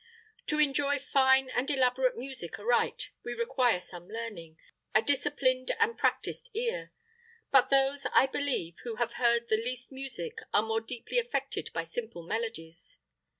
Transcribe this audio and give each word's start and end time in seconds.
To 0.47 0.57
enjoy 0.57 0.97
fine 0.97 1.51
and 1.51 1.69
elaborate 1.69 2.17
music 2.17 2.57
aright, 2.57 3.11
we 3.23 3.35
require 3.35 3.79
some 3.79 4.07
learning, 4.09 4.57
a 4.95 5.01
disciplined 5.03 5.69
and 5.79 5.95
practiced 5.95 6.49
ear; 6.55 6.91
but 7.51 7.69
those, 7.69 8.07
I 8.11 8.25
believe, 8.25 8.79
who 8.83 8.95
have 8.95 9.13
heard 9.21 9.47
the 9.49 9.57
least 9.57 9.91
music 9.91 10.39
are 10.55 10.63
more 10.63 10.81
deeply 10.81 11.19
affected 11.19 11.69
by 11.71 11.85
simple 11.85 12.23
melodies. 12.23 12.97